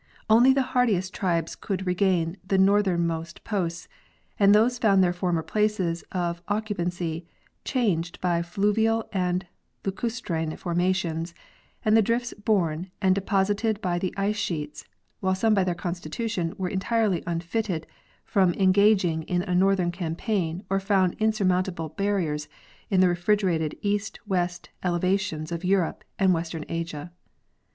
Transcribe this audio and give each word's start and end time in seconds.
Only 0.31 0.51
the 0.51 0.63
hardiest 0.73 1.13
tribes 1.13 1.55
could 1.55 1.85
regain 1.85 2.35
the 2.43 2.57
northernmost 2.57 3.43
posts, 3.43 3.87
and 4.39 4.55
these 4.55 4.79
found 4.79 5.03
their 5.03 5.13
former 5.13 5.43
places 5.43 6.03
of 6.11 6.41
occupancy 6.47 7.27
changed 7.63 8.19
by 8.19 8.41
fluvial 8.41 9.07
and 9.13 9.45
lacustrine 9.85 10.57
formations 10.57 11.35
and 11.85 11.95
the 11.95 12.01
drifts 12.01 12.33
borne 12.33 12.89
and 12.99 13.15
depos 13.15 13.51
ited 13.53 13.79
by 13.79 13.99
the 13.99 14.11
1 14.17 14.25
ice 14.25 14.37
sheets, 14.37 14.85
while 15.19 15.35
some 15.35 15.53
by 15.53 15.63
their 15.63 15.75
constitution 15.75 16.55
were 16.57 16.67
en 16.69 16.79
tirely 16.79 17.21
unfitted 17.27 17.85
from 18.25 18.55
engaging 18.55 19.21
in 19.29 19.43
a 19.43 19.53
northern 19.53 19.91
campaign 19.91 20.65
or 20.67 20.79
found 20.79 21.15
insurmountable 21.19 21.89
barriers 21.89 22.47
in 22.89 23.01
the 23.01 23.07
refrigerated 23.07 23.77
east 23.83 24.19
west 24.25 24.69
elevations 24.81 25.51
of 25.51 25.63
Europe 25.63 26.03
and 26.17 26.33
western 26.33 26.65
Asia. 26.69 27.11